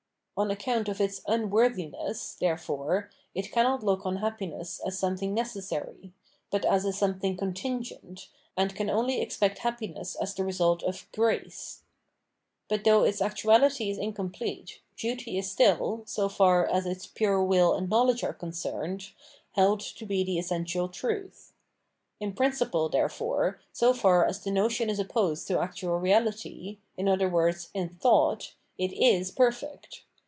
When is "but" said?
6.49-6.65, 12.67-12.83